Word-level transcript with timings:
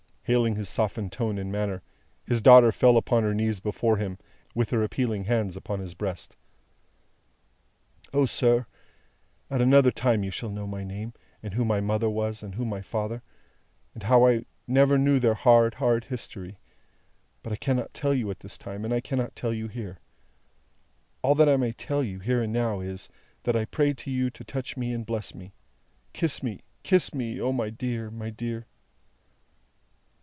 Hailing 0.25 0.55
his 0.55 0.69
softened 0.69 1.11
tone 1.11 1.37
and 1.37 1.51
manner, 1.51 1.81
his 2.25 2.41
daughter 2.41 2.71
fell 2.71 2.95
upon 2.95 3.23
her 3.23 3.33
knees 3.33 3.59
before 3.59 3.97
him, 3.97 4.17
with 4.55 4.69
her 4.69 4.81
appealing 4.81 5.25
hands 5.25 5.57
upon 5.57 5.81
his 5.81 5.93
breast. 5.93 6.37
"O, 8.13 8.25
sir, 8.25 8.65
at 9.49 9.61
another 9.61 9.91
time 9.91 10.23
you 10.23 10.31
shall 10.31 10.47
know 10.49 10.65
my 10.65 10.85
name, 10.85 11.11
and 11.43 11.53
who 11.55 11.65
my 11.65 11.81
mother 11.81 12.09
was, 12.09 12.43
and 12.43 12.55
who 12.55 12.63
my 12.63 12.81
father, 12.81 13.21
and 13.93 14.03
how 14.03 14.25
I 14.25 14.45
never 14.67 14.97
knew 14.97 15.19
their 15.19 15.33
hard, 15.33 15.73
hard 15.73 16.05
history. 16.05 16.57
But 17.43 17.51
I 17.51 17.57
cannot 17.57 17.93
tell 17.93 18.13
you 18.13 18.31
at 18.31 18.39
this 18.39 18.57
time, 18.57 18.85
and 18.85 18.93
I 18.93 19.01
cannot 19.01 19.35
tell 19.35 19.51
you 19.53 19.67
here. 19.67 19.99
All 21.21 21.35
that 21.35 21.49
I 21.49 21.57
may 21.57 21.73
tell 21.73 22.03
you, 22.05 22.19
here 22.19 22.41
and 22.41 22.53
now, 22.53 22.79
is, 22.79 23.09
that 23.43 23.57
I 23.57 23.65
pray 23.65 23.93
to 23.95 24.09
you 24.09 24.29
to 24.29 24.45
touch 24.45 24.77
me 24.77 24.93
and 24.93 25.03
to 25.05 25.11
bless 25.11 25.35
me. 25.35 25.51
Kiss 26.13 26.41
me, 26.41 26.61
kiss 26.83 27.13
me! 27.13 27.41
O 27.41 27.51
my 27.51 27.69
dear, 27.69 28.09
my 28.09 28.29
dear!" 28.29 28.65